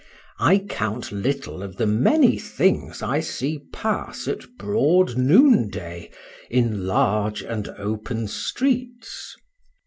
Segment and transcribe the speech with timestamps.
[0.39, 6.09] —I count little of the many things I see pass at broad noonday,
[6.49, 9.35] in large and open streets.